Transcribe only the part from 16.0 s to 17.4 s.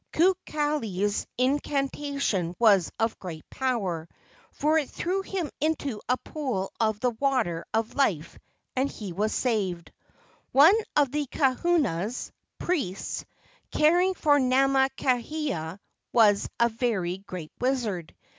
was a very